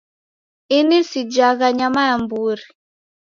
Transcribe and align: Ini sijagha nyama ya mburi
Ini 0.77 0.99
sijagha 1.09 1.67
nyama 1.79 2.01
ya 2.07 2.15
mburi 2.21 2.63